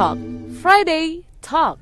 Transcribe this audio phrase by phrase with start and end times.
[0.00, 0.16] Talk
[0.64, 1.76] Friday Talk.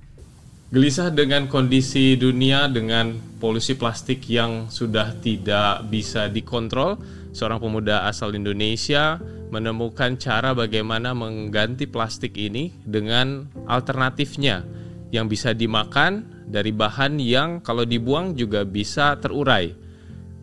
[0.75, 6.99] Gelisah dengan kondisi dunia dengan polusi plastik yang sudah tidak bisa dikontrol,
[7.31, 9.23] seorang pemuda asal Indonesia
[9.54, 14.67] menemukan cara bagaimana mengganti plastik ini dengan alternatifnya
[15.14, 19.70] yang bisa dimakan dari bahan yang kalau dibuang juga bisa terurai.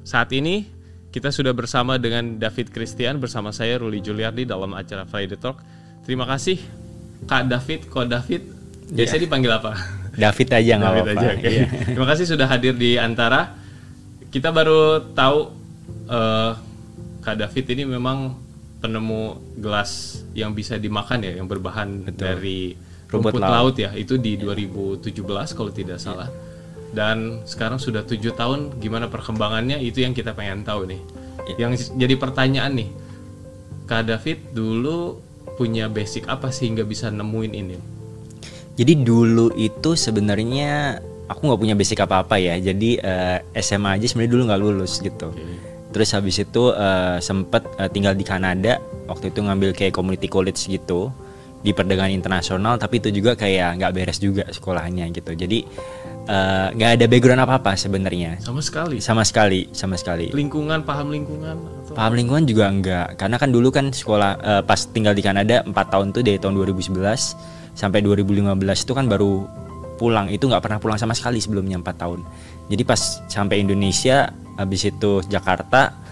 [0.08, 0.64] Saat ini
[1.12, 5.60] kita sudah bersama dengan David Christian bersama saya Ruli Juliardi dalam acara Friday Talk.
[6.08, 6.85] Terima kasih
[7.26, 8.42] Kak David, Ko David.
[8.86, 9.72] Biasanya dipanggil apa?
[10.16, 11.12] David aja nggak apa-apa.
[11.12, 11.28] aja.
[11.36, 11.50] oke.
[11.50, 11.66] Iya.
[11.92, 13.52] Terima kasih sudah hadir di antara.
[14.30, 15.38] Kita baru tahu
[16.08, 16.52] eh,
[17.20, 18.38] Kak David ini memang
[18.80, 19.22] penemu
[19.58, 23.74] gelas yang bisa dimakan ya, yang berbahan dari Rumput rumput, laut.
[23.74, 23.76] laut.
[23.78, 23.90] ya.
[23.94, 25.14] Itu di 2017
[25.54, 26.30] kalau tidak salah.
[26.96, 28.78] Dan sekarang sudah tujuh tahun.
[28.80, 29.82] Gimana perkembangannya?
[29.82, 31.02] Itu yang kita pengen tahu nih.
[31.60, 32.90] Yang jadi pertanyaan nih,
[33.86, 35.20] Kak David dulu
[35.56, 37.78] punya basic apa sehingga bisa nemuin ini?
[38.76, 41.00] Jadi dulu itu sebenarnya
[41.32, 42.60] aku nggak punya basic apa-apa ya.
[42.60, 45.32] Jadi eh, SMA aja sebenarnya dulu nggak lulus gitu.
[45.96, 48.84] Terus habis itu eh, sempet eh, tinggal di Kanada.
[49.08, 51.10] Waktu itu ngambil kayak community college gitu
[51.64, 52.76] di perdagangan internasional.
[52.76, 55.32] Tapi itu juga kayak nggak beres juga sekolahnya gitu.
[55.34, 55.64] Jadi
[56.26, 58.38] eh, nggak ada background apa-apa sebenarnya.
[58.42, 58.98] Sama sekali.
[59.02, 60.30] Sama sekali, sama sekali.
[60.34, 64.80] Lingkungan, paham lingkungan atau Paham lingkungan juga enggak, karena kan dulu kan sekolah eh, pas
[64.90, 66.98] tinggal di Kanada 4 tahun tuh dari tahun 2011
[67.76, 69.46] sampai 2015 itu kan baru
[69.96, 72.20] pulang itu nggak pernah pulang sama sekali sebelumnya 4 tahun.
[72.68, 76.06] Jadi pas sampai Indonesia habis itu Jakarta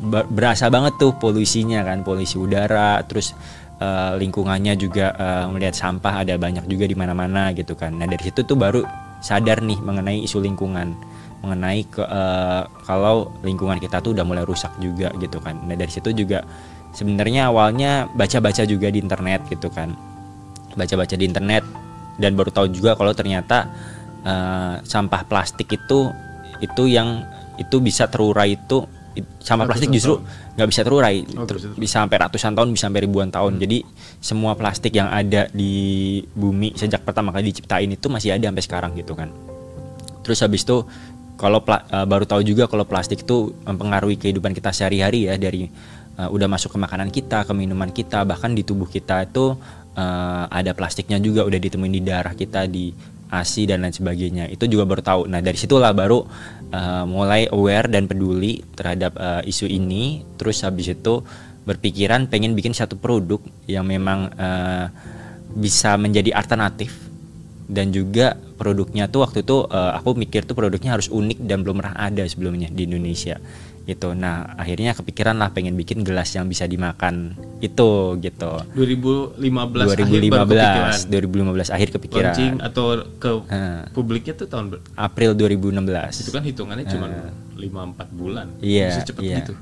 [0.00, 3.32] ber- berasa banget tuh polusinya kan, polusi udara, terus
[3.80, 7.96] eh, lingkungannya juga eh, melihat sampah ada banyak juga di mana-mana gitu kan.
[7.96, 8.84] Nah dari situ tuh baru
[9.24, 10.92] sadar nih mengenai isu lingkungan
[11.40, 15.56] mengenai ke eh, kalau lingkungan kita tuh udah mulai rusak juga gitu kan.
[15.64, 16.44] Nah dari situ juga
[16.92, 19.92] sebenarnya awalnya baca-baca juga di internet gitu kan,
[20.76, 21.64] baca-baca di internet
[22.20, 23.68] dan baru tahu juga kalau ternyata
[24.24, 26.12] eh, sampah plastik itu
[26.60, 27.24] itu yang
[27.60, 28.84] itu bisa terurai itu
[29.14, 30.20] it- sampah plastik justru
[30.54, 31.26] nggak bisa terurai.
[31.34, 33.58] Oh, Ter- bisa sampai ratusan tahun bisa sampai ribuan tahun.
[33.58, 33.82] Jadi
[34.22, 38.90] semua plastik yang ada di bumi sejak pertama kali diciptain itu masih ada sampai sekarang
[38.94, 39.30] gitu kan.
[40.22, 40.86] Terus habis itu
[41.34, 45.66] kalau eh, baru tahu juga kalau plastik itu mempengaruhi kehidupan kita sehari-hari ya dari
[46.14, 49.58] eh, udah masuk ke makanan kita, ke minuman kita, bahkan di tubuh kita itu
[49.98, 52.94] eh, ada plastiknya juga udah ditemuin di darah kita di
[53.40, 54.46] ASI dan lain sebagainya.
[54.50, 55.20] Itu juga baru tahu.
[55.26, 56.22] Nah, dari situlah baru
[56.70, 60.22] eh, mulai aware dan peduli terhadap eh, isu ini.
[60.38, 61.24] Terus habis itu
[61.64, 64.86] berpikiran pengen bikin satu produk yang memang eh,
[65.54, 66.92] bisa menjadi alternatif
[67.64, 71.80] dan juga produknya tuh waktu itu eh, aku mikir tuh produknya harus unik dan belum
[71.80, 73.40] pernah ada sebelumnya di Indonesia
[73.84, 80.20] gitu nah akhirnya kepikiran lah pengen bikin gelas yang bisa dimakan itu gitu 2015 akhir
[80.32, 82.86] baru kepikiran 2015 2015 akhir kepikiran launching atau
[83.20, 83.80] ke Heeh.
[83.92, 87.06] publiknya tuh tahun April 2016 itu kan hitungannya cuma
[87.54, 88.46] 5 4 bulan.
[88.60, 89.36] Iya, Bisa cepet iya.
[89.40, 89.54] gitu.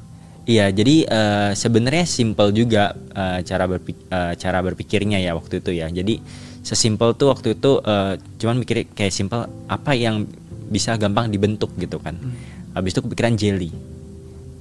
[0.42, 5.70] Iya, jadi eh, sebenarnya simple juga eh, cara berpik- eh, cara berpikirnya ya waktu itu
[5.70, 5.86] ya.
[5.86, 6.18] Jadi
[6.66, 10.26] sesimpel tuh waktu itu eh, cuman mikir kayak simple apa yang
[10.66, 12.18] bisa gampang dibentuk gitu kan.
[12.74, 13.70] Habis itu kepikiran jelly.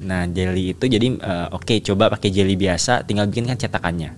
[0.01, 4.17] Nah, jelly itu jadi eh, oke coba pakai jelly biasa, tinggal bikin kan cetakannya.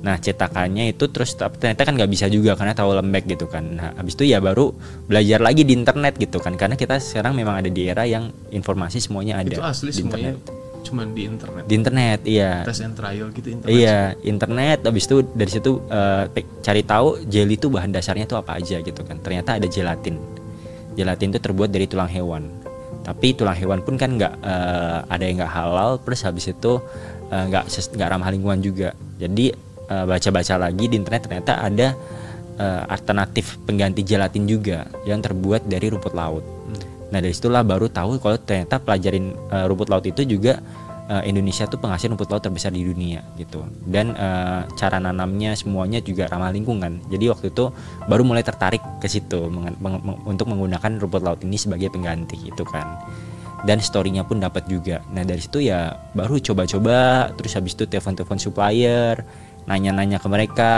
[0.00, 3.64] Nah cetakannya itu terus ternyata kan nggak bisa juga karena terlalu lembek gitu kan.
[3.76, 4.72] Nah habis itu ya baru
[5.04, 8.96] belajar lagi di internet gitu kan karena kita sekarang memang ada di era yang informasi
[8.96, 10.58] semuanya ada Itu asli di semuanya internet.
[10.80, 11.62] cuma di internet.
[11.68, 12.64] Di internet iya.
[12.64, 13.76] Test and trial gitu internet.
[13.76, 18.40] Iya internet habis itu dari situ eh, pe- cari tahu jelly itu bahan dasarnya itu
[18.40, 19.20] apa aja gitu kan.
[19.20, 20.16] Ternyata ada gelatin.
[20.96, 22.48] Gelatin itu terbuat dari tulang hewan.
[23.00, 25.90] Tapi tulang hewan pun kan nggak eh, ada yang nggak halal.
[26.00, 26.78] Plus habis itu
[27.32, 28.92] eh, nggak ses- nggak ramah lingkungan juga.
[29.16, 29.50] Jadi
[29.88, 31.88] eh, baca-baca lagi di internet ternyata ada
[32.60, 36.44] eh, alternatif pengganti gelatin juga yang terbuat dari rumput laut.
[37.10, 40.62] Nah dari situlah baru tahu kalau ternyata pelajarin eh, rumput laut itu juga
[41.10, 43.66] eh, Indonesia tuh penghasil rumput laut terbesar di dunia gitu.
[43.82, 47.02] Dan eh, cara nanamnya semuanya juga ramah lingkungan.
[47.10, 47.74] Jadi waktu itu
[48.06, 52.62] baru mulai tertarik ke situ meng- meng- untuk menggunakan rumput laut ini sebagai pengganti itu
[52.62, 53.02] kan.
[53.60, 55.04] Dan storynya pun dapat juga.
[55.12, 59.20] Nah dari situ ya baru coba-coba terus habis itu telepon-telepon supplier
[59.68, 60.72] nanya-nanya ke mereka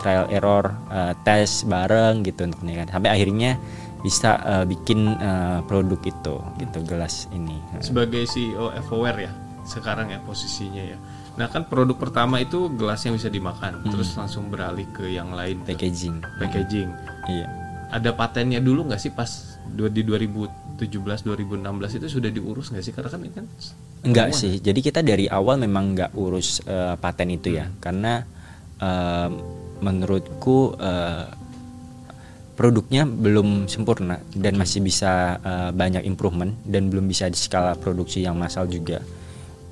[0.00, 3.60] trial error eh, tes bareng gitu untuk kan sampai akhirnya
[4.00, 9.32] bisa eh, bikin eh, produk itu gitu gelas ini Sebagai CEO Evoware ya
[9.64, 10.98] sekarang ya posisinya ya.
[11.38, 15.64] Nah kan produk pertama itu gelas yang bisa dimakan, terus langsung beralih ke yang lain.
[15.64, 16.16] Tuh, packaging.
[16.38, 16.88] Packaging.
[17.30, 17.46] iya.
[17.92, 22.92] Ada patennya dulu nggak sih pas dua- di 2017 2016 itu sudah diurus nggak sih?
[22.92, 23.46] Karena kan ini kan
[24.04, 24.60] enggak sih.
[24.60, 27.68] Jadi kita dari awal memang nggak urus eh, paten itu ya.
[27.80, 28.24] Karena
[28.80, 29.32] em,
[29.82, 31.26] menurutku uh,
[32.54, 38.22] produknya belum sempurna dan masih bisa uh, banyak improvement dan belum bisa di skala produksi
[38.22, 39.02] yang massal juga.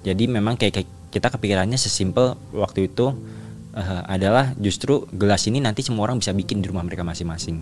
[0.01, 3.13] Jadi memang kayak, kayak kita kepikirannya sesimpel waktu itu
[3.75, 7.61] uh, adalah justru gelas ini nanti semua orang bisa bikin di rumah mereka masing-masing.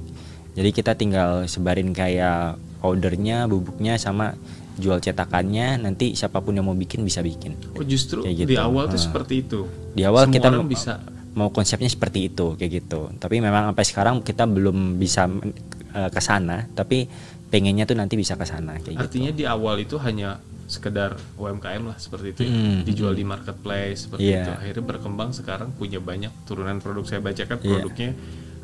[0.55, 4.35] Jadi kita tinggal sebarin kayak powdernya, bubuknya sama
[4.79, 7.59] jual cetakannya nanti siapa pun yang mau bikin bisa bikin.
[7.75, 8.47] Oh justru gitu.
[8.47, 9.61] di awal tuh uh, seperti itu.
[9.95, 10.93] Di awal Semua kita orang bisa
[11.35, 13.11] mau konsepnya seperti itu kayak gitu.
[13.19, 17.07] Tapi memang sampai sekarang kita belum bisa uh, ke sana, tapi
[17.51, 19.03] pengennya tuh nanti bisa ke sana kayak gitu.
[19.03, 19.41] Artinya gitu.
[19.43, 20.39] di awal itu hanya
[20.69, 22.53] sekedar UMKM lah seperti itu ya.
[22.53, 22.81] hmm.
[22.85, 24.45] dijual di marketplace seperti yeah.
[24.45, 27.69] itu akhirnya berkembang sekarang punya banyak turunan produk saya bacakan yeah.
[27.81, 28.11] produknya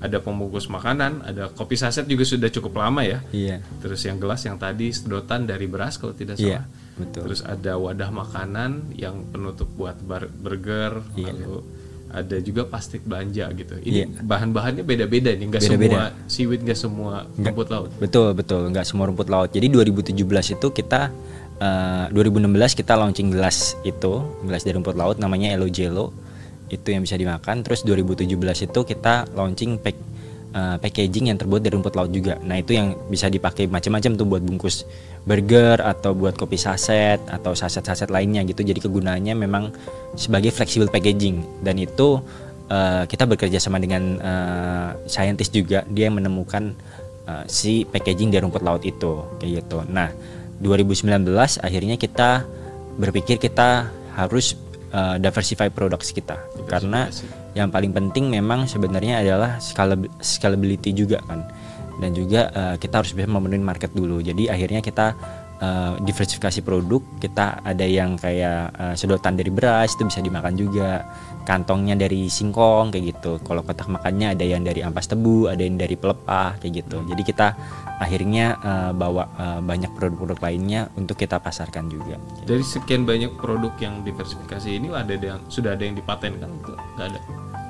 [0.05, 3.25] ada pembungkus makanan, ada kopi saset juga sudah cukup lama ya.
[3.33, 3.65] Iya.
[3.81, 6.67] Terus yang gelas yang tadi sedotan dari beras kalau tidak iya, salah.
[6.69, 7.21] Iya, betul.
[7.25, 8.71] Terus ada wadah makanan
[9.01, 11.33] yang penutup buat burger, iya.
[11.33, 11.65] lalu
[12.15, 13.75] ada juga plastik belanja gitu.
[13.81, 14.07] Ini iya.
[14.23, 17.91] bahan-bahannya beda-beda nih, nggak semua seaweed, nggak semua rumput laut.
[17.99, 19.51] Betul betul, nggak semua rumput laut.
[19.51, 20.15] Jadi 2017
[20.55, 21.11] itu kita
[21.65, 26.13] uh, eh, 2016 kita launching gelas itu, gelas dari rumput laut namanya Elo Jello.
[26.69, 27.65] Itu yang bisa dimakan.
[27.65, 28.29] Terus 2017
[28.69, 29.97] itu kita launching pack
[30.57, 32.41] uh, packaging yang terbuat dari rumput laut juga.
[32.41, 34.89] Nah itu yang bisa dipakai macam-macam tuh buat bungkus
[35.25, 38.65] burger atau buat kopi saset atau saset-saset lainnya gitu.
[38.65, 39.73] Jadi kegunaannya memang
[40.17, 41.45] sebagai flexible packaging.
[41.61, 42.21] Dan itu
[42.73, 45.85] uh, kita bekerja sama dengan uh, scientist juga.
[45.93, 46.73] Dia yang menemukan
[47.29, 49.21] uh, si packaging dari rumput laut itu.
[49.39, 49.85] Kayak gitu.
[49.93, 50.11] Nah
[50.63, 51.27] 2019
[51.63, 52.47] akhirnya kita
[52.99, 54.55] berpikir kita harus
[54.95, 56.39] uh, diversify products kita.
[56.71, 57.11] Karena
[57.55, 59.59] yang paling penting memang sebenarnya adalah
[60.23, 61.43] scalability juga kan.
[61.99, 64.19] Dan juga uh, kita harus bisa memenuhi market dulu.
[64.23, 65.15] Jadi akhirnya kita
[65.63, 71.07] uh, diversifikasi produk kita ada yang kayak uh, sedotan dari beras itu bisa dimakan juga
[71.45, 73.39] kantongnya dari singkong kayak gitu.
[73.45, 77.05] Kalau kotak makannya ada yang dari ampas tebu ada yang dari pelepah kayak gitu.
[77.05, 77.53] Jadi kita
[78.01, 82.17] akhirnya uh, bawa uh, banyak produk-produk lainnya untuk kita pasarkan juga.
[82.49, 86.51] Dari sekian banyak produk yang diversifikasi ini ada yang sudah ada yang dipatenkan
[86.97, 87.21] nggak ada?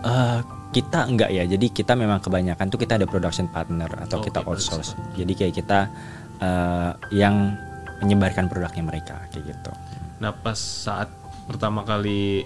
[0.04, 0.40] Uh,
[0.70, 1.44] kita enggak ya.
[1.46, 4.98] Jadi kita memang kebanyakan tuh kita ada production partner atau oh, kita outsource.
[5.14, 5.90] jadi kayak kita
[6.42, 7.54] uh, yang
[8.02, 9.70] menyebarkan produknya mereka kayak gitu.
[10.18, 11.08] Nah pas saat
[11.46, 12.44] pertama kali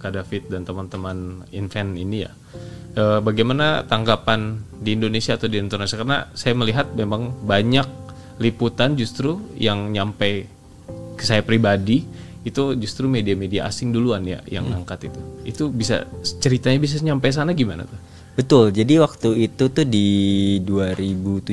[0.00, 2.32] Kak David dan teman-teman Invent ini ya.
[2.96, 6.02] E, bagaimana tanggapan di Indonesia atau di internasional?
[6.08, 7.84] Karena saya melihat memang banyak
[8.40, 10.48] liputan justru yang nyampe
[11.20, 12.08] ke saya pribadi
[12.40, 14.80] itu justru media-media asing duluan ya yang hmm.
[14.80, 15.20] angkat itu.
[15.44, 16.08] Itu bisa
[16.40, 18.00] ceritanya bisa nyampe sana gimana tuh?
[18.32, 18.72] Betul.
[18.72, 20.08] Jadi waktu itu tuh di
[20.64, 21.52] 2017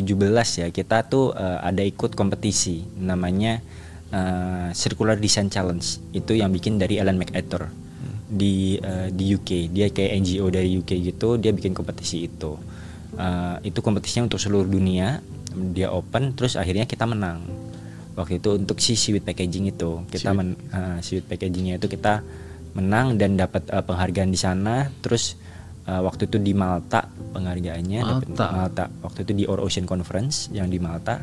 [0.64, 3.60] ya kita tuh uh, ada ikut kompetisi namanya
[4.16, 5.84] uh, Circular Design Challenge.
[6.16, 7.87] Itu yang bikin dari Alan MacArthur
[8.28, 12.60] di uh, di UK dia kayak NGO dari UK gitu dia bikin kompetisi itu.
[13.18, 15.24] Uh, itu kompetisinya untuk seluruh dunia
[15.74, 17.42] dia open terus akhirnya kita menang.
[18.18, 20.04] Waktu itu untuk si seaweed packaging itu.
[20.10, 22.22] Kita men, uh, seaweed packagingnya itu kita
[22.74, 24.90] menang dan dapat uh, penghargaan di sana.
[25.02, 25.38] Terus
[25.86, 28.46] uh, waktu itu di Malta penghargaannya Malta.
[28.52, 28.86] Malta.
[29.06, 31.22] Waktu itu di Our Ocean Conference yang di Malta.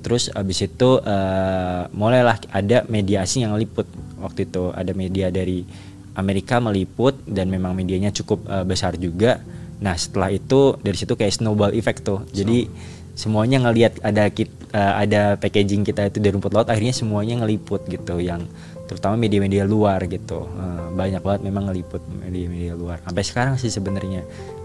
[0.00, 3.84] Terus abis itu uh, mulailah ada media asing yang liput
[4.22, 4.72] waktu itu.
[4.72, 5.89] Ada media dari
[6.20, 9.40] Amerika meliput dan memang medianya cukup uh, besar juga.
[9.80, 12.20] Nah setelah itu dari situ kayak snowball effect tuh.
[12.30, 12.68] Jadi
[13.16, 17.88] semuanya ngelihat ada kit, uh, ada packaging kita itu dari rumput laut, akhirnya semuanya ngeliput
[17.88, 18.20] gitu.
[18.20, 18.52] Yang
[18.84, 20.44] terutama media-media luar gitu.
[20.44, 23.00] Uh, banyak banget memang ngeliput media-media luar.
[23.00, 24.20] Sampai sekarang sih sebenarnya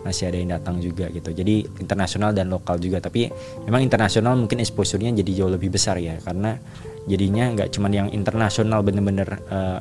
[0.06, 1.34] masih ada yang datang juga gitu.
[1.34, 3.02] Jadi internasional dan lokal juga.
[3.02, 3.28] Tapi
[3.66, 6.56] memang internasional mungkin exposure-nya jadi jauh lebih besar ya karena
[7.06, 9.78] jadinya nggak cuma yang internasional bener-bener uh,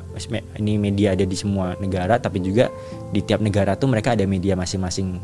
[0.61, 2.69] ini media ada di semua negara tapi juga
[3.09, 5.17] di tiap negara tuh mereka ada media masing-masing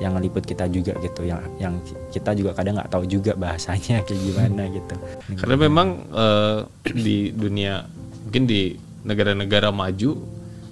[0.00, 1.74] yang ngeliput kita juga gitu yang yang
[2.08, 4.94] kita juga kadang nggak tahu juga bahasanya kayak gimana gitu
[5.36, 7.84] karena memang uh, di dunia
[8.24, 8.72] mungkin di
[9.04, 10.16] negara-negara maju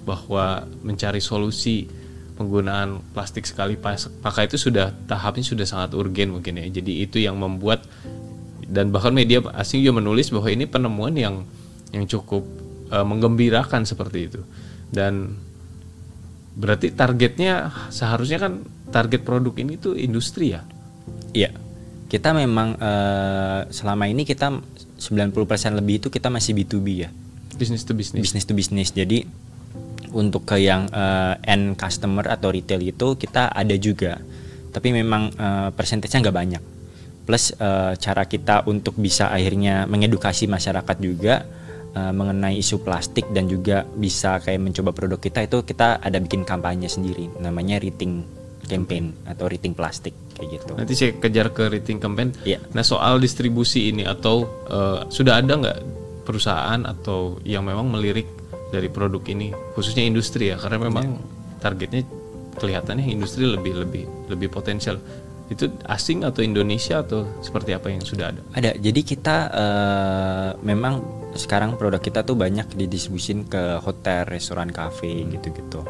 [0.01, 1.85] bahwa mencari solusi
[2.41, 6.81] penggunaan plastik sekali pakai itu sudah tahapnya sudah sangat urgen mungkin ya.
[6.81, 7.85] Jadi itu yang membuat
[8.65, 11.45] dan bahkan media asing juga menulis bahwa ini penemuan yang
[11.93, 12.41] yang cukup
[12.89, 14.41] uh, menggembirakan seperti itu.
[14.89, 15.37] Dan
[16.57, 20.65] berarti targetnya seharusnya kan target produk ini tuh industri ya?
[21.37, 21.53] Iya.
[22.09, 24.51] Kita memang uh, selama ini kita
[24.99, 27.09] 90% lebih itu kita masih B2B ya.
[27.55, 29.27] Bisnis to bisnis bisnis to bisnis jadi
[30.13, 34.19] untuk ke yang uh, end customer atau retail itu kita ada juga
[34.71, 36.63] tapi memang uh, persentasenya nggak banyak
[37.27, 41.43] plus uh, cara kita untuk bisa akhirnya mengedukasi masyarakat juga
[41.95, 46.43] uh, mengenai isu plastik dan juga bisa kayak mencoba produk kita itu kita ada bikin
[46.47, 48.41] kampanye sendiri namanya rating
[48.71, 50.71] campaign atau rating plastik kayak gitu.
[50.79, 52.31] Nanti saya kejar ke rating campaign.
[52.47, 52.63] Iya.
[52.71, 55.79] Nah soal distribusi ini atau eh, sudah ada nggak
[56.23, 58.29] perusahaan atau yang memang melirik
[58.71, 61.19] dari produk ini khususnya industri ya karena memang
[61.59, 62.07] targetnya
[62.57, 64.97] kelihatannya industri lebih lebih lebih potensial.
[65.51, 68.41] Itu asing atau Indonesia atau seperti apa yang sudah ada?
[68.55, 68.71] Ada.
[68.79, 71.03] Jadi kita eh, memang
[71.35, 75.83] sekarang produk kita tuh banyak didistribusin ke hotel, restoran, kafe gitu-gitu.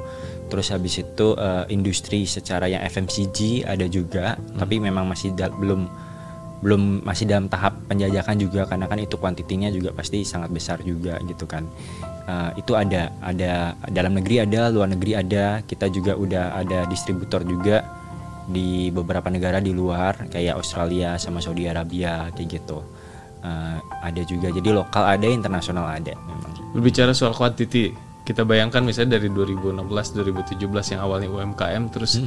[0.50, 5.85] Terus habis itu eh, industri secara yang FMCG ada juga, tapi memang masih da- belum
[6.61, 11.17] belum masih dalam tahap penjajakan juga karena kan itu kuantitinya juga pasti sangat besar juga
[11.25, 11.65] gitu kan.
[12.29, 15.65] Eh, itu ada ada dalam negeri ada, luar negeri ada.
[15.65, 17.81] Kita juga udah ada distributor juga
[18.45, 22.81] di beberapa negara di luar kayak Australia sama Saudi Arabia kayak gitu
[23.41, 27.89] Eh, ada juga jadi lokal ada internasional ada memang Berbicara soal quantity,
[28.21, 29.81] kita bayangkan misalnya dari 2016
[30.61, 32.21] 2017 yang awalnya UMKM terus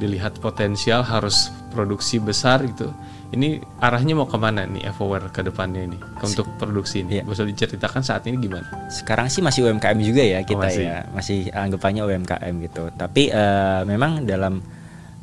[0.00, 2.88] dilihat potensial harus produksi besar gitu.
[3.30, 5.98] Ini arahnya mau ke mana nih Evoware ke depannya ini?
[6.18, 7.22] Untuk produksi ini?
[7.22, 7.22] Iya.
[7.22, 8.66] Bisa diceritakan saat ini gimana?
[8.90, 10.84] sekarang sih masih UMKM juga ya kita masih.
[10.84, 10.98] ya.
[11.14, 12.82] Masih anggapannya UMKM gitu.
[12.98, 14.58] Tapi eh, memang dalam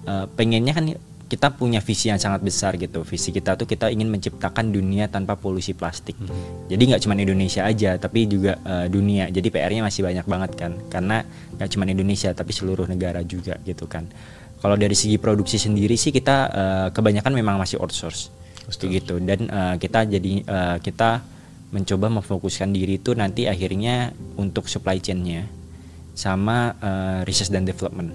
[0.07, 0.85] eh, pengennya kan
[1.27, 3.03] kita punya visi yang sangat besar gitu.
[3.03, 6.15] Visi kita tuh kita ingin menciptakan dunia tanpa polusi plastik.
[6.71, 9.27] Jadi nggak cuma Indonesia aja tapi juga eh, dunia.
[9.27, 10.71] Jadi PR-nya masih banyak banget kan.
[10.87, 11.27] Karena
[11.59, 14.07] nggak cuma Indonesia tapi seluruh negara juga gitu kan
[14.57, 18.33] kalau dari segi produksi sendiri sih kita eh, kebanyakan memang masih outsource.
[18.67, 19.23] Gitu.
[19.23, 21.23] Dan eh, kita jadi eh, kita
[21.71, 25.47] mencoba memfokuskan diri itu nanti akhirnya untuk supply chain-nya
[26.17, 28.11] sama eh, research dan development.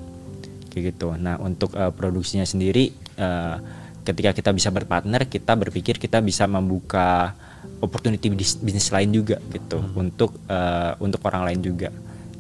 [0.69, 1.15] Kayak gitu.
[1.17, 3.57] Nah untuk eh, produksinya sendiri eh,
[4.03, 7.39] ketika kita bisa berpartner kita berpikir kita bisa membuka
[7.79, 9.79] opportunity bis- bisnis lain juga gitu.
[9.95, 11.89] Untuk eh, untuk orang lain juga.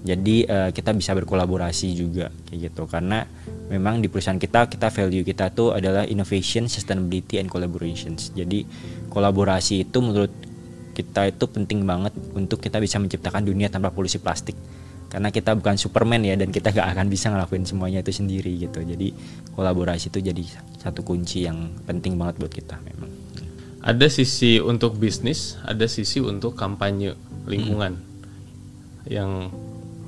[0.02, 3.22] Jadi eh, kita bisa berkolaborasi juga kayak gitu karena
[3.70, 8.34] memang di perusahaan kita kita value kita tuh adalah innovation, sustainability and collaborations.
[8.34, 8.66] Jadi
[9.08, 10.32] kolaborasi itu menurut
[10.92, 14.58] kita itu penting banget untuk kita bisa menciptakan dunia tanpa polusi plastik
[15.08, 18.80] karena kita bukan Superman ya dan kita gak akan bisa ngelakuin semuanya itu sendiri gitu
[18.80, 19.12] jadi
[19.52, 20.40] kolaborasi itu jadi
[20.80, 23.12] satu kunci yang penting banget buat kita memang
[23.82, 27.18] Ada sisi untuk bisnis, ada sisi untuk kampanye
[27.50, 27.98] lingkungan.
[29.10, 29.50] Yang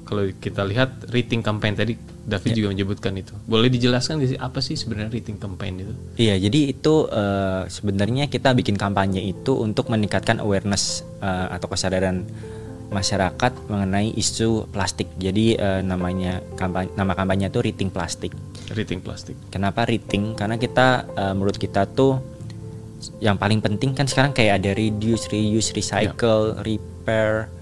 [0.04, 3.36] kalau kita lihat rating campaign tadi David juga menyebutkan itu.
[3.44, 5.92] Boleh dijelaskan apa sih sebenarnya rating campaign itu?
[6.16, 12.24] Iya, jadi itu eh, sebenarnya kita bikin kampanye itu untuk meningkatkan awareness eh, atau kesadaran
[12.88, 15.08] masyarakat mengenai isu plastik.
[15.20, 18.32] Jadi eh, namanya kampanye nama kampanye itu rating plastik.
[18.72, 19.36] Rating plastik.
[19.52, 20.32] Kenapa rating?
[20.32, 22.20] Karena kita eh, menurut kita tuh
[23.20, 27.52] yang paling penting kan sekarang kayak ada reduce, reuse, recycle, repair,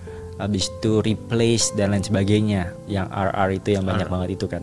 [0.41, 2.73] habis itu replace dan lain sebagainya.
[2.89, 4.63] Yang RR itu yang banyak banget itu kan.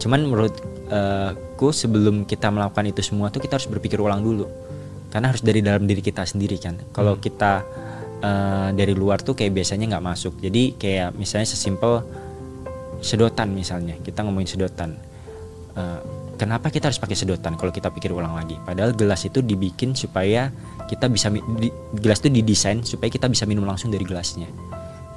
[0.00, 4.48] Cuman menurutku sebelum kita melakukan itu semua tuh kita harus berpikir ulang dulu.
[5.12, 6.74] Karena harus dari dalam diri kita sendiri kan.
[6.90, 7.62] Kalau kita
[8.20, 10.34] eh, dari luar tuh kayak biasanya nggak masuk.
[10.42, 12.02] Jadi kayak misalnya sesimpel
[13.04, 13.94] sedotan misalnya.
[14.02, 14.98] Kita ngomongin sedotan.
[15.74, 16.00] Eh,
[16.36, 20.50] kenapa kita harus pakai sedotan kalau kita pikir ulang lagi padahal gelas itu dibikin supaya
[20.90, 24.50] kita bisa di- gelas itu didesain supaya kita bisa minum langsung dari gelasnya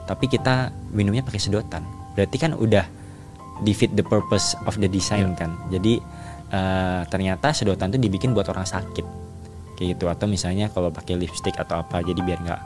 [0.08, 1.84] tapi kita minumnya pakai sedotan.
[2.16, 2.88] Berarti kan udah
[3.62, 5.54] defeat the purpose of the design kan.
[5.68, 6.00] Jadi
[6.50, 9.06] eh, ternyata sedotan itu dibikin buat orang sakit.
[9.78, 10.06] Kayak gitu.
[10.10, 12.62] Atau misalnya kalau pakai lipstick atau apa jadi biar nggak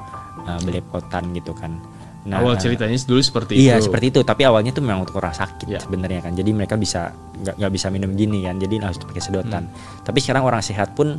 [0.47, 1.81] eh, belepotan gitu kan.
[2.21, 3.89] Awal ceritanya dulu seperti iya itu.
[3.89, 4.21] seperti itu.
[4.21, 5.81] Tapi awalnya tuh memang untuk orang sakit Ya.
[5.81, 6.37] sebenarnya kan.
[6.37, 7.09] Jadi mereka bisa
[7.41, 8.61] nggak nggak bisa minum gini kan.
[8.61, 9.65] Jadi harus pakai sedotan.
[10.05, 11.17] Tapi sekarang orang sehat pun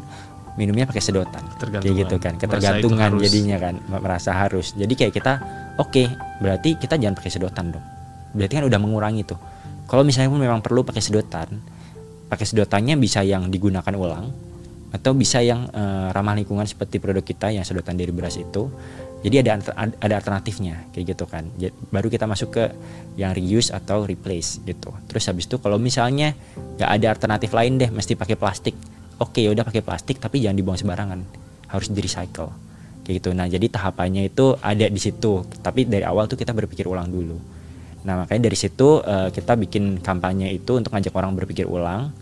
[0.55, 1.43] minumnya pakai sedotan.
[1.59, 2.39] Kayak gitu kan.
[2.39, 3.75] Ketergantungan jadinya kan.
[3.91, 4.79] Merasa harus.
[4.79, 5.33] Jadi kayak kita
[5.79, 6.03] oke
[6.43, 7.85] berarti kita jangan pakai sedotan dong.
[8.33, 9.39] Berarti kan udah mengurangi tuh.
[9.87, 11.49] Kalau misalnya pun memang perlu pakai sedotan
[12.33, 14.33] pakai sedotannya bisa yang digunakan ulang
[14.89, 18.73] atau bisa yang eh, ramah lingkungan seperti produk kita yang sedotan dari beras itu.
[19.23, 19.61] Jadi ada
[20.01, 21.47] ada alternatifnya kayak gitu kan.
[21.61, 22.65] Ja- baru kita masuk ke
[23.21, 24.91] yang reuse atau replace gitu.
[25.13, 26.33] Terus habis itu kalau misalnya
[26.81, 28.75] nggak ada alternatif lain deh mesti pakai plastik.
[29.21, 31.21] Oke ya udah pakai plastik tapi jangan dibuang sembarangan.
[31.69, 32.72] Harus di recycle
[33.05, 33.31] kayak gitu.
[33.35, 35.43] Nah jadi tahapannya itu ada di situ.
[35.63, 37.37] Tapi dari awal tuh kita berpikir ulang dulu.
[38.03, 42.15] Nah makanya dari situ eh, kita bikin kampanye itu untuk ngajak orang berpikir ulang.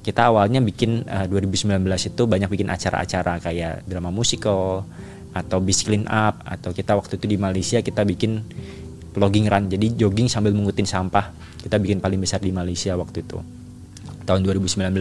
[0.00, 4.86] Kita awalnya bikin eh, 2019 itu banyak bikin acara-acara kayak drama musikal
[5.30, 8.42] atau bis clean up atau kita waktu itu di Malaysia kita bikin
[9.14, 9.70] vlogging run.
[9.70, 11.30] Jadi jogging sambil mengutin sampah.
[11.60, 13.60] Kita bikin paling besar di Malaysia waktu itu
[14.30, 14.94] tahun 2019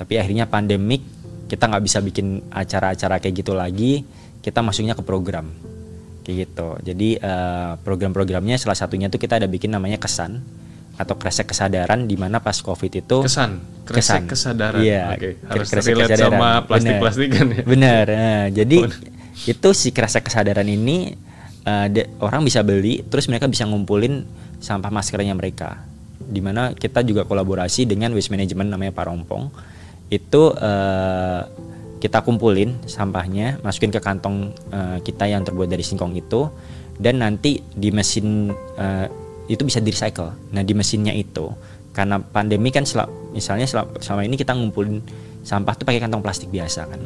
[0.00, 1.04] tapi akhirnya pandemik
[1.52, 4.08] kita nggak bisa bikin acara-acara kayak gitu lagi
[4.42, 5.48] kita masuknya ke program
[6.22, 10.42] kayak gitu jadi eh, program-programnya salah satunya tuh kita ada bikin namanya kesan
[10.92, 14.22] atau kresek kesadaran di mana pas covid itu kesan kresek Kesan.
[14.28, 16.30] kesadaran Iya, oke harus kresek relate kesadaran.
[16.36, 18.04] sama plastik plastikan ya Bener.
[18.06, 18.92] Nah, jadi Oh.
[19.42, 21.16] itu si kresek kesadaran ini
[21.88, 24.22] de- orang bisa beli, terus mereka bisa ngumpulin
[24.58, 25.80] sampah maskernya mereka.
[26.18, 29.50] Di mana kita juga kolaborasi dengan waste management namanya Parompong.
[30.08, 31.40] Itu eh,
[32.02, 36.50] kita kumpulin sampahnya, masukin ke kantong eh, kita yang terbuat dari singkong itu,
[36.98, 39.06] dan nanti di mesin eh,
[39.46, 40.34] itu bisa di recycle.
[40.50, 41.46] Nah di mesinnya itu
[41.94, 44.98] karena pandemi kan sel- misalnya sel- selama ini kita ngumpulin
[45.46, 47.00] sampah tuh pakai kantong plastik biasa kan.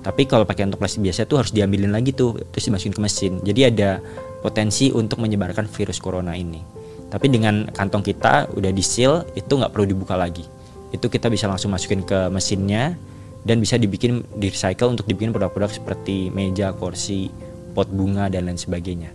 [0.00, 3.32] Tapi kalau pakai kantong plastik biasa tuh harus diambilin lagi tuh terus dimasukin ke mesin.
[3.44, 4.00] Jadi ada
[4.40, 6.64] potensi untuk menyebarkan virus corona ini.
[7.12, 10.46] Tapi dengan kantong kita udah di seal itu nggak perlu dibuka lagi.
[10.88, 12.96] Itu kita bisa langsung masukin ke mesinnya
[13.42, 17.30] dan bisa dibikin di recycle untuk dibikin produk-produk seperti meja, kursi,
[17.70, 19.10] pot bunga dan lain sebagainya.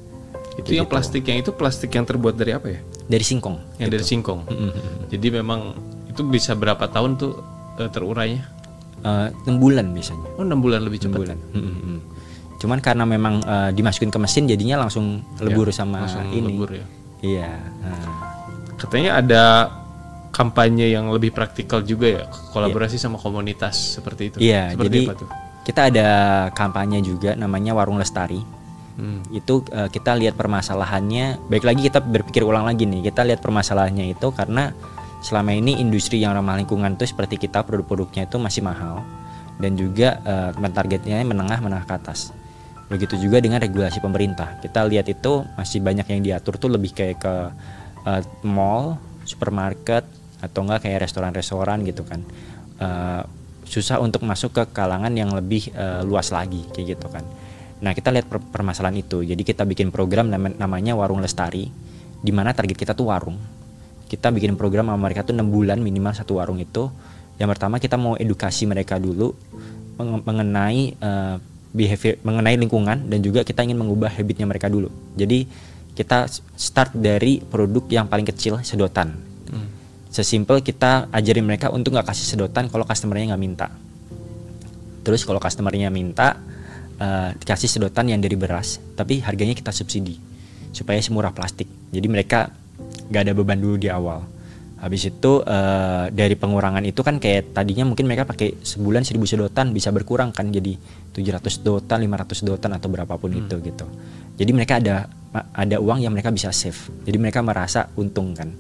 [0.54, 0.94] itu Kayak yang gitu.
[0.94, 3.58] plastik yang itu plastik yang terbuat dari apa ya Dari singkong.
[3.78, 4.46] yang dari singkong
[5.08, 5.74] jadi memang
[6.06, 7.34] itu bisa berapa tahun tuh
[7.78, 8.46] eh, terurainya
[9.02, 10.24] Eh, enam bulan biasanya.
[10.34, 11.38] oh enam bulan lebih cepat bulan.
[11.52, 12.00] Mm-mm.
[12.56, 16.56] Cuman karena memang eh, dimasukin ke mesin jadinya langsung lebur sama langsung ini.
[16.56, 16.86] lebur ya.
[17.20, 17.52] Iya.
[17.82, 18.08] nah.
[18.78, 19.44] katanya ada
[20.34, 25.16] kampanye yang lebih praktikal juga ya kolaborasi sama komunitas seperti itu Iya, seperti jadi apa
[25.22, 25.30] tuh
[25.64, 26.08] kita ada
[26.52, 28.44] kampanye juga namanya Warung Lestari.
[29.00, 29.24] Hmm.
[29.32, 31.48] Itu eh, kita lihat permasalahannya.
[31.48, 33.10] Baik lagi kita berpikir ulang lagi nih.
[33.10, 34.76] Kita lihat permasalahannya itu karena
[35.24, 39.08] selama ini industri yang ramah lingkungan itu seperti kita produk-produknya itu masih mahal
[39.58, 40.20] dan juga
[40.54, 42.36] eh, targetnya menengah menengah ke atas.
[42.92, 44.60] Begitu juga dengan regulasi pemerintah.
[44.60, 47.36] Kita lihat itu masih banyak yang diatur tuh lebih kayak ke
[48.04, 50.04] eh, mall, supermarket
[50.44, 52.20] atau enggak kayak restoran-restoran gitu kan.
[52.84, 53.24] Eh,
[53.64, 57.24] susah untuk masuk ke kalangan yang lebih eh, luas lagi kayak gitu kan.
[57.80, 59.24] Nah kita lihat per- permasalahan itu.
[59.24, 61.72] Jadi kita bikin program nama- namanya Warung Lestari,
[62.20, 63.40] di mana target kita tuh warung.
[64.12, 66.92] Kita bikin program sama mereka tuh 6 bulan minimal satu warung itu.
[67.40, 69.34] Yang pertama kita mau edukasi mereka dulu
[69.98, 71.36] menge- mengenai eh,
[71.74, 74.94] behavior, mengenai lingkungan dan juga kita ingin mengubah habitnya mereka dulu.
[75.18, 75.50] Jadi
[75.94, 79.33] kita start dari produk yang paling kecil sedotan.
[80.14, 83.74] Sesimpel kita ajarin mereka untuk nggak kasih sedotan kalau customernya nggak minta.
[85.02, 86.38] Terus kalau customernya minta
[87.02, 90.22] eh, dikasih sedotan yang dari beras, tapi harganya kita subsidi
[90.70, 91.66] supaya semurah plastik.
[91.90, 92.54] Jadi mereka
[93.10, 94.22] nggak ada beban dulu di awal.
[94.86, 99.74] Habis itu eh, dari pengurangan itu kan kayak tadinya mungkin mereka pakai sebulan 1000 sedotan
[99.74, 100.78] bisa berkurang kan jadi
[101.10, 103.90] 700 sedotan, 500 sedotan atau berapapun itu gitu.
[104.38, 105.10] Jadi mereka ada
[105.58, 107.02] ada uang yang mereka bisa save.
[107.02, 108.54] Jadi mereka merasa untung kan.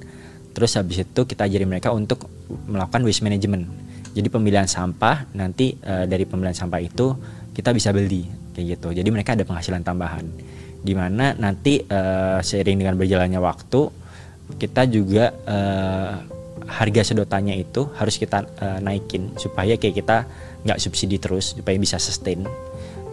[0.54, 2.30] Terus habis itu kita ajarin mereka untuk
[2.70, 3.66] melakukan waste management.
[4.14, 7.18] Jadi pemilihan sampah nanti eh, dari pemilihan sampah itu
[7.58, 8.94] kita bisa beli kayak gitu.
[8.94, 10.26] Jadi mereka ada penghasilan tambahan.
[10.86, 13.82] Di mana nanti eh, seiring dengan berjalannya waktu
[14.62, 16.14] kita juga eh,
[16.70, 20.18] harga sedotannya itu harus kita eh, naikin supaya kayak kita
[20.64, 22.46] nggak subsidi terus supaya bisa sustain.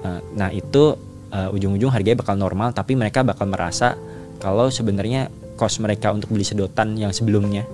[0.05, 0.92] Eh, nah itu
[1.33, 3.96] eh, ujung-ujung harganya bakal normal tapi mereka bakal merasa
[4.40, 7.68] kalau sebenarnya cost mereka untuk beli sedotan yang sebelumnya.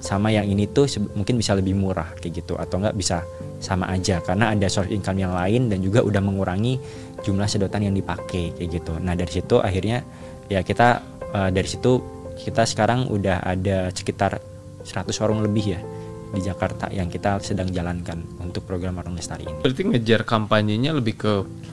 [0.00, 2.56] Sama yang ini tuh mungkin bisa lebih murah kayak gitu.
[2.56, 3.20] Atau enggak bisa
[3.60, 6.80] sama aja karena ada source income yang lain dan juga udah mengurangi
[7.20, 8.96] jumlah sedotan yang dipakai kayak gitu.
[8.96, 10.00] Nah dari situ akhirnya
[10.48, 11.04] ya kita
[11.36, 12.00] eh, dari situ
[12.40, 14.40] kita sekarang udah ada sekitar
[14.80, 15.80] 100 warung lebih ya
[16.30, 19.58] di Jakarta yang kita sedang jalankan untuk program warung lestari ini.
[19.62, 21.32] Berarti ngejar kampanyenya lebih ke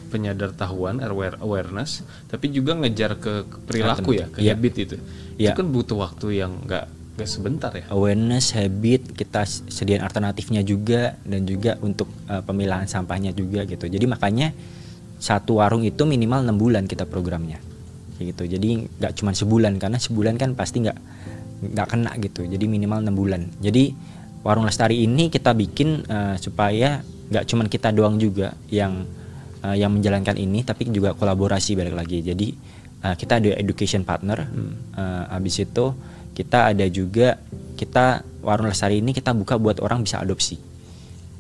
[0.10, 4.58] penyadar tahuan aware awareness, tapi juga ngejar ke, perilaku ya, ke Iya.
[4.58, 4.96] habit itu.
[5.38, 5.54] Iya.
[5.54, 6.86] Itu kan butuh waktu yang nggak
[7.17, 7.89] nggak sebentar ya.
[7.89, 14.06] awareness habit kita sediain alternatifnya juga dan juga untuk uh, pemilahan sampahnya juga gitu jadi
[14.06, 14.54] makanya
[15.17, 17.58] satu warung itu minimal enam bulan kita programnya
[18.22, 20.98] gitu jadi nggak cuma sebulan karena sebulan kan pasti nggak
[21.74, 23.98] nggak kena gitu jadi minimal enam bulan jadi
[24.48, 29.04] warung lestari ini kita bikin uh, supaya nggak cuma kita doang juga yang
[29.60, 32.24] uh, yang menjalankan ini tapi juga kolaborasi balik lagi.
[32.24, 32.56] Jadi
[33.04, 34.48] uh, kita ada education partner.
[34.96, 35.92] Uh, habis itu
[36.32, 37.36] kita ada juga
[37.76, 40.56] kita warung lestari ini kita buka buat orang bisa adopsi.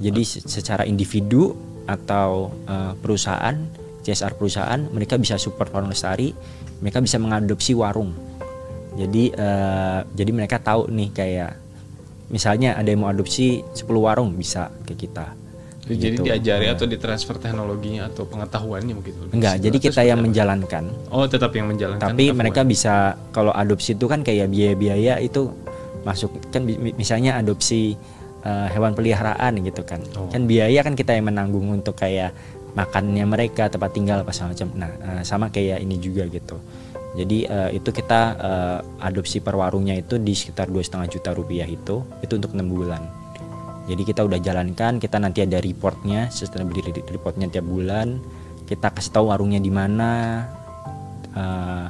[0.03, 1.55] Jadi se- secara individu
[1.87, 3.55] atau uh, perusahaan
[4.03, 6.35] CSR perusahaan mereka bisa support warung lestari
[6.79, 8.13] mereka bisa mengadopsi warung.
[8.97, 11.51] Jadi eh, jadi mereka tahu nih kayak
[12.27, 15.33] misalnya ada yang mau adopsi 10 warung bisa ke kita
[15.87, 16.23] Jadi Gitu.
[16.25, 16.75] diajari Nah.
[16.75, 19.13] atau ditransfer teknologinya atau pengetahuannya mungkin.
[19.17, 19.63] lebih enggak situ.
[19.63, 22.03] jadi kita yang menjalankan Oh tetap yang menjalankan.
[22.05, 22.93] tapi apa mereka bisa
[23.31, 25.47] kalau adopsi itu kan kayak biaya-biaya itu
[26.03, 27.95] masuk kan misalnya adopsi
[28.39, 30.27] eh, hewan peliharaan gitu kan Oh.
[30.27, 32.35] kan biaya kan kita yang menanggung untuk kayak
[32.73, 36.59] makannya mereka tempat tinggal apa segala macam nah eh, sama kayak ini juga gitu
[37.17, 41.65] Jadi uh, itu kita uh, adopsi per warungnya itu di sekitar dua setengah juta rupiah
[41.65, 43.01] itu itu untuk enam bulan.
[43.87, 48.19] Jadi kita udah jalankan, kita nanti ada reportnya, sustainability reportnya tiap bulan.
[48.67, 50.43] Kita kasih tahu warungnya di mana,
[51.31, 51.87] uh,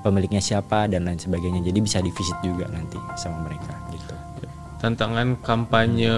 [0.00, 1.66] pemiliknya siapa dan lain sebagainya.
[1.66, 4.14] Jadi bisa divisit juga nanti sama mereka gitu.
[4.78, 6.14] Tantangan kampanye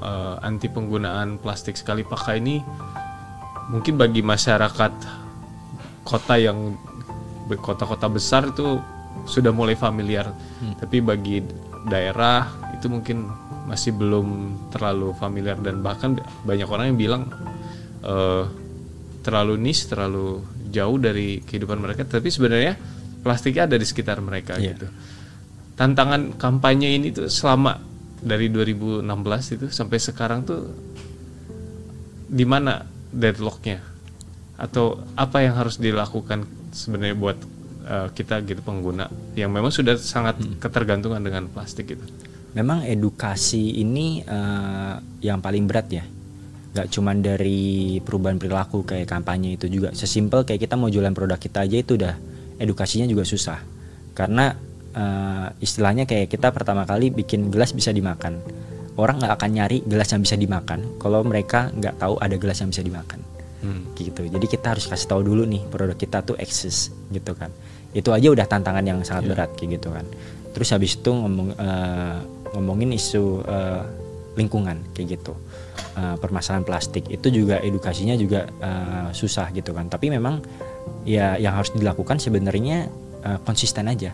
[0.00, 2.62] uh, anti penggunaan plastik sekali pakai ini
[3.74, 4.92] mungkin bagi masyarakat
[6.06, 6.78] kota yang
[7.54, 8.82] kota-kota besar itu
[9.24, 10.82] sudah mulai familiar, hmm.
[10.82, 11.40] tapi bagi
[11.86, 13.30] daerah itu mungkin
[13.66, 17.22] masih belum terlalu familiar dan bahkan banyak orang yang bilang
[18.02, 18.44] uh,
[19.22, 22.06] terlalu niche, terlalu jauh dari kehidupan mereka.
[22.06, 22.78] Tapi sebenarnya
[23.26, 24.74] plastiknya ada di sekitar mereka yeah.
[24.74, 24.86] gitu.
[25.74, 27.78] Tantangan kampanye ini tuh selama
[28.22, 29.02] dari 2016
[29.58, 30.62] itu sampai sekarang tuh
[32.26, 33.82] di mana deadlocknya
[34.56, 37.38] atau apa yang harus dilakukan sebenarnya buat
[37.88, 40.60] uh, kita gitu pengguna yang memang sudah sangat hmm.
[40.60, 42.04] ketergantungan dengan plastik itu.
[42.52, 46.04] Memang edukasi ini uh, yang paling berat ya.
[46.76, 49.96] Gak cuma dari perubahan perilaku kayak kampanye itu juga.
[49.96, 52.14] Sesimpel kayak kita mau jualan produk kita aja itu udah
[52.60, 53.60] edukasinya juga susah.
[54.12, 54.52] Karena
[54.96, 58.40] uh, istilahnya kayak kita pertama kali bikin gelas bisa dimakan.
[58.96, 62.72] Orang nggak akan nyari gelas yang bisa dimakan kalau mereka nggak tahu ada gelas yang
[62.72, 63.35] bisa dimakan
[63.66, 63.98] hmm.
[63.98, 64.22] gitu.
[64.30, 67.50] Jadi kita harus kasih tahu dulu nih produk kita tuh eksis gitu kan.
[67.90, 69.32] Itu aja udah tantangan yang sangat yeah.
[69.34, 70.06] berat kayak gitu kan.
[70.54, 72.18] Terus habis itu ngomong uh,
[72.54, 73.82] ngomongin isu uh,
[74.38, 75.34] lingkungan kayak gitu.
[75.96, 77.08] Uh, permasalahan plastik.
[77.08, 79.90] Itu juga edukasinya juga uh, susah gitu kan.
[79.90, 80.44] Tapi memang
[81.08, 82.86] ya yang harus dilakukan sebenarnya
[83.24, 84.12] uh, konsisten aja.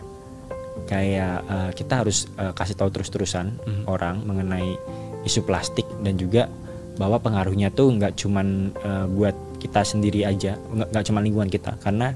[0.83, 3.83] Kayak uh, kita harus uh, kasih tahu terus-terusan mm -hmm.
[3.87, 4.75] orang mengenai
[5.23, 6.51] isu plastik dan juga
[6.97, 11.77] bahwa pengaruhnya tuh nggak cuman uh, buat kita sendiri aja nggak cuma lingkungan kita.
[11.81, 12.13] Karena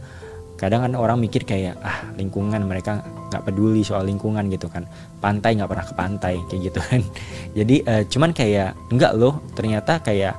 [0.57, 4.85] kadang kan orang mikir kayak ah lingkungan mereka nggak peduli soal lingkungan gitu kan.
[5.17, 7.01] Pantai nggak pernah ke pantai kayak gitu kan.
[7.57, 10.35] Jadi uh, cuman kayak enggak loh ternyata kayak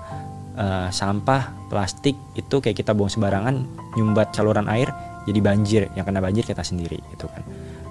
[0.58, 3.66] uh, sampah plastik itu kayak kita buang sembarangan
[3.98, 4.88] nyumbat saluran air
[5.28, 5.82] jadi banjir.
[5.92, 7.44] Yang kena banjir kita sendiri gitu kan.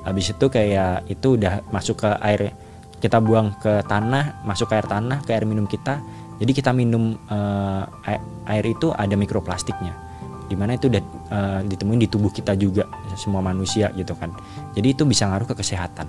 [0.07, 2.49] Habis itu kayak itu udah masuk ke air
[2.97, 6.01] kita buang ke tanah masuk ke air tanah ke air minum kita
[6.37, 7.83] jadi kita minum uh,
[8.45, 9.93] air itu ada mikroplastiknya,
[10.45, 12.85] di mana itu udah uh, ditemuin di tubuh kita juga
[13.17, 14.29] semua manusia gitu kan.
[14.77, 16.05] Jadi itu bisa ngaruh ke kesehatan,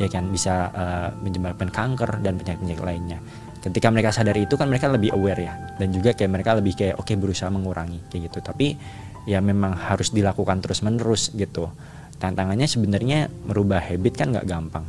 [0.00, 3.18] ya kan bisa uh, menyebabkan kanker dan penyakit-penyakit lainnya.
[3.60, 6.96] Ketika mereka sadar itu kan mereka lebih aware ya, dan juga kayak mereka lebih kayak
[6.96, 8.40] oke okay, berusaha mengurangi kayak gitu.
[8.40, 8.80] Tapi
[9.28, 11.68] ya memang harus dilakukan terus menerus gitu.
[12.16, 14.88] Tantangannya sebenarnya merubah habit kan nggak gampang.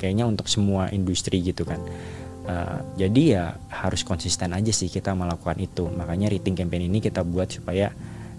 [0.00, 1.80] Kayaknya untuk semua industri gitu kan
[2.46, 5.90] Uh, jadi ya harus konsisten aja sih kita melakukan itu.
[5.90, 7.90] Makanya rating campaign ini kita buat supaya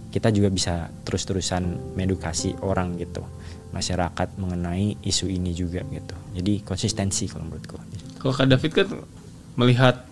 [0.08, 3.22] kita juga bisa terus-terusan mengedukasi orang gitu,
[3.76, 6.16] masyarakat mengenai isu ini juga gitu.
[6.40, 7.76] Jadi konsistensi kalau menurutku.
[8.24, 8.88] Kalau Kak David kan
[9.60, 10.08] melihat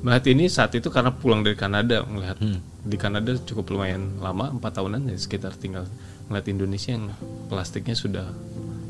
[0.00, 2.88] melihat ini saat itu karena pulang dari Kanada melihat hmm.
[2.88, 5.84] di Kanada cukup lumayan lama empat tahunan ya sekitar tinggal
[6.32, 7.12] melihat Indonesia yang
[7.52, 8.32] plastiknya sudah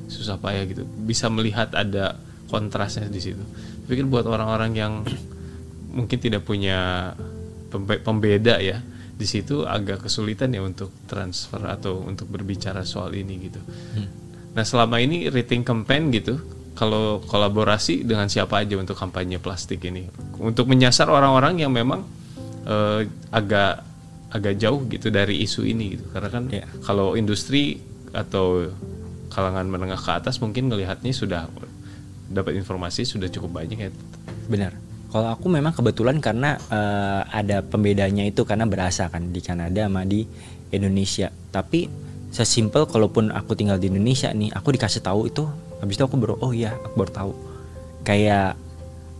[0.06, 3.42] susah payah gitu bisa melihat ada kontrasnya di situ.
[3.98, 4.92] Kan buat orang-orang yang
[5.90, 7.10] mungkin tidak punya
[8.06, 8.78] pembeda ya,
[9.14, 13.60] di situ agak kesulitan ya untuk transfer atau untuk berbicara soal ini gitu.
[13.60, 14.08] Hmm.
[14.56, 16.40] Nah selama ini rating campaign gitu,
[16.74, 20.08] kalau kolaborasi dengan siapa aja untuk kampanye plastik ini,
[20.40, 22.02] untuk menyasar orang-orang yang memang
[22.66, 23.86] uh, agak
[24.30, 26.66] agak jauh gitu dari isu ini gitu, karena kan yeah.
[26.86, 28.70] kalau industri atau
[29.30, 31.46] kalangan menengah ke atas mungkin melihatnya sudah
[32.30, 33.90] dapat informasi sudah cukup banyak ya.
[34.46, 34.78] Benar.
[35.10, 40.06] Kalau aku memang kebetulan karena uh, ada pembedanya itu karena berasa kan di Kanada sama
[40.06, 40.22] di
[40.70, 41.34] Indonesia.
[41.50, 41.90] Tapi
[42.30, 45.50] sesimpel kalaupun aku tinggal di Indonesia nih, aku dikasih tahu itu
[45.82, 47.32] habis itu aku baru oh iya, aku baru tahu.
[48.06, 48.54] Kayak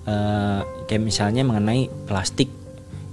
[0.07, 2.47] uh, kayak misalnya mengenai plastik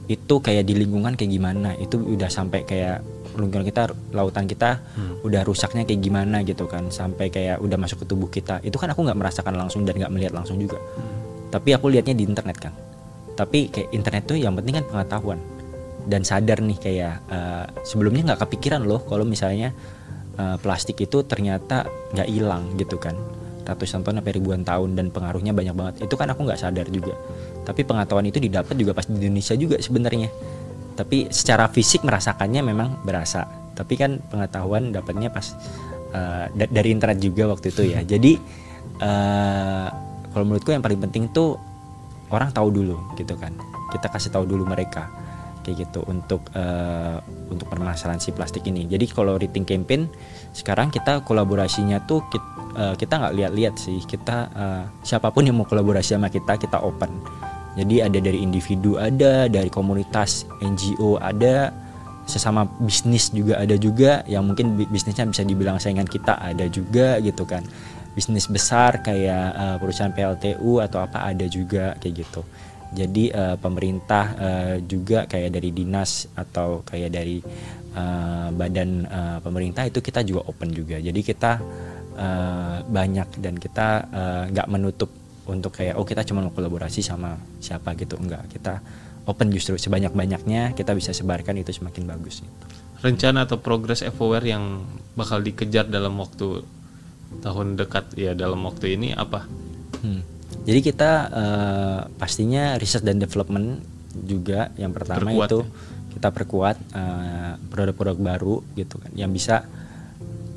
[0.05, 3.01] itu kayak di lingkungan kayak gimana, itu udah sampai kayak
[3.39, 5.23] lingkungan kita lautan kita hmm.
[5.23, 6.89] udah rusaknya kayak gimana gitu kan.
[6.89, 8.59] Sampai kayak udah masuk ke tubuh kita.
[8.65, 10.77] Itu kan aku nggak merasakan langsung dan nggak melihat langsung juga.
[10.77, 11.25] Hmm.
[11.47, 12.75] tapi aku lihatnya di internet kan
[13.37, 15.39] tapi kayak internet tuh yang penting kan pengetahuan.
[16.07, 19.75] Dan sadar nih kayak uh, sebelumnya nggak kepikiran loh kalau misalnya
[20.41, 21.85] uh, plastik itu ternyata
[22.17, 23.13] nggak hilang gitu kan.
[23.67, 25.93] Ratusan tahun sampai ribuan tahun dan pengaruhnya banyak banget.
[26.07, 27.13] Itu kan aku nggak sadar juga.
[27.67, 30.31] Tapi pengetahuan itu didapat juga pas di Indonesia juga sebenarnya
[30.97, 33.45] tapi secara fisik merasakannya memang berasa.
[33.77, 35.53] Tapi kan pengetahuan dapatnya pas
[36.17, 38.01] uh, dari internet juga waktu itu ya.
[38.01, 38.41] Jadi
[39.05, 39.87] uh,
[40.33, 41.61] kalau menurutku yang paling penting tuh
[42.33, 43.53] orang tahu dulu gitu kan.
[43.93, 45.05] Kita kasih tahu dulu mereka
[45.61, 47.19] kayak gitu untuk uh,
[47.51, 48.87] untuk permasalahan si plastik ini.
[48.87, 50.09] Jadi kalau rating campaign
[50.55, 52.25] sekarang kita kolaborasinya tuh
[52.97, 54.01] kita uh, nggak lihat-lihat sih.
[54.01, 57.11] Kita uh, siapa pun yang mau kolaborasi sama kita kita open.
[57.77, 61.69] Jadi ada dari individu ada, dari komunitas NGO ada,
[62.25, 67.45] sesama bisnis juga ada juga yang mungkin bisnisnya bisa dibilang saingan kita ada juga gitu
[67.45, 67.61] kan.
[68.17, 72.41] Bisnis besar kayak uh, perusahaan PLTU atau apa ada juga kayak gitu
[72.91, 77.43] jadi uh, pemerintah uh, juga kayak dari dinas atau kayak dari
[77.95, 81.51] uh, badan uh, pemerintah itu kita juga open juga jadi kita
[82.15, 83.87] uh, banyak dan kita
[84.51, 85.11] nggak uh, menutup
[85.47, 88.83] untuk kayak oh kita cuma mau kolaborasi sama siapa gitu enggak kita
[89.27, 92.65] open justru sebanyak banyaknya kita bisa sebarkan itu semakin bagus gitu.
[93.03, 94.83] rencana atau progres FOWR yang
[95.15, 96.63] bakal dikejar dalam waktu
[97.43, 99.47] tahun dekat ya dalam waktu ini apa
[100.03, 103.79] hmm jadi kita uh, pastinya riset dan development
[104.19, 105.67] juga yang pertama perkuat, itu ya?
[106.17, 109.69] kita perkuat eh, produk-produk baru gitu kan yang bisa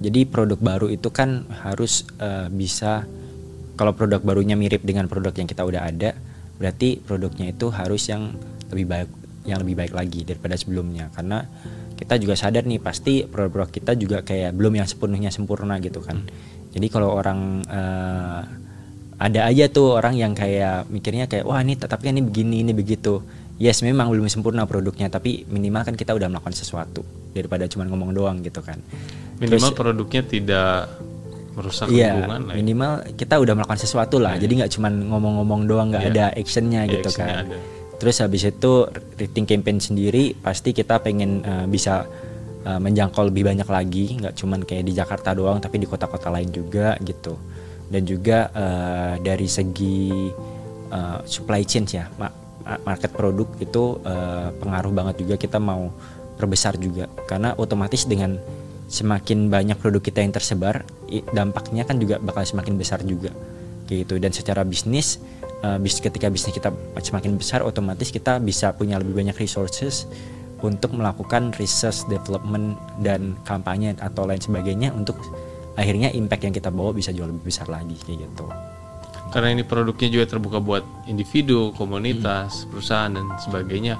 [0.01, 3.05] jadi produk baru itu kan harus uh, bisa
[3.81, 6.13] kalau produk barunya mirip dengan produk yang kita udah ada
[6.61, 8.37] berarti produknya itu harus yang
[8.69, 9.09] lebih baik
[9.49, 11.09] yang lebih baik lagi daripada sebelumnya.
[11.17, 11.41] Karena
[11.97, 16.21] kita juga sadar nih pasti produk-produk kita juga kayak belum yang sepenuhnya sempurna gitu kan.
[16.21, 16.29] Hmm.
[16.77, 18.41] jadi kalau orang uh,
[19.21, 23.25] ada aja tuh orang yang kayak mikirnya kayak wah ini tapi ini begini ini begitu.
[23.61, 27.01] Yes memang belum sempurna produknya tapi minimal kan kita udah melakukan sesuatu
[27.33, 28.77] daripada cuma ngomong doang gitu kan.
[29.41, 30.77] Minimal Terus, produknya tidak
[31.57, 32.59] merusak iya, lingkungan lah ya.
[32.63, 36.13] minimal kita udah melakukan sesuatu lah nah, jadi nggak cuma ngomong-ngomong doang nggak iya.
[36.15, 37.59] ada actionnya ya, gitu kan ada.
[38.01, 38.89] Terus habis itu
[39.21, 42.09] rating campaign sendiri pasti kita pengen uh, bisa
[42.65, 46.49] uh, menjangkau lebih banyak lagi, nggak cuman kayak di Jakarta doang, tapi di kota-kota lain
[46.49, 47.37] juga gitu
[47.91, 50.31] dan juga uh, dari segi
[50.95, 52.07] uh, supply chain ya
[52.87, 55.91] market produk itu uh, pengaruh banget juga kita mau
[56.39, 58.39] perbesar juga karena otomatis dengan
[58.87, 60.87] semakin banyak produk kita yang tersebar
[61.35, 63.35] dampaknya kan juga bakal semakin besar juga
[63.91, 65.19] gitu dan secara bisnis
[65.67, 66.71] uh, bis ketika bisnis kita
[67.03, 70.07] semakin besar otomatis kita bisa punya lebih banyak resources
[70.63, 75.19] untuk melakukan research development dan kampanye atau lain sebagainya untuk
[75.75, 78.47] akhirnya impact yang kita bawa bisa jauh lebih besar lagi kayak gitu
[79.31, 82.69] karena ini produknya juga terbuka buat individu, komunitas, hmm.
[82.75, 83.95] perusahaan dan sebagainya.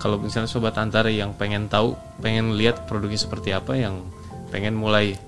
[0.00, 1.92] Kalau misalnya sobat antara yang pengen tahu,
[2.24, 4.00] pengen lihat produknya seperti apa, yang
[4.48, 5.20] pengen mulai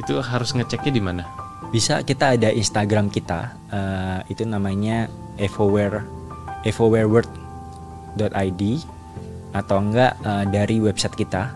[0.00, 1.24] itu harus ngeceknya di mana?
[1.70, 6.06] Bisa kita ada Instagram kita, uh, itu namanya evoware
[6.64, 8.62] evowareworld.id
[9.54, 11.54] atau enggak uh, dari website kita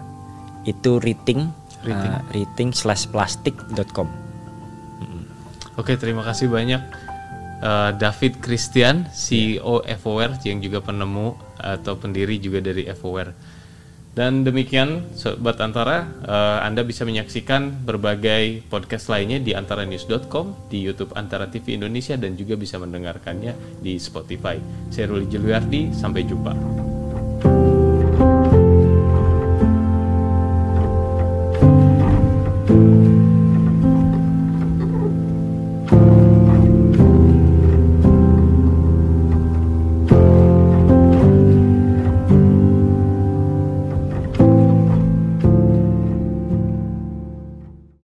[0.69, 1.51] itu rating
[1.83, 4.07] rating, uh, rating slash plastik.com
[5.79, 6.83] Oke terima kasih banyak
[7.63, 9.95] uh, David Christian CEO yeah.
[9.95, 13.58] FOWare yang juga penemu atau pendiri juga dari FOWare
[14.19, 21.15] dan demikian Sobat Antara, uh, Anda bisa menyaksikan berbagai podcast lainnya di antaranews.com, di YouTube
[21.15, 24.59] Antara TV Indonesia dan juga bisa mendengarkannya di Spotify.
[24.91, 26.88] Saya Ruli Juliardi, sampai jumpa.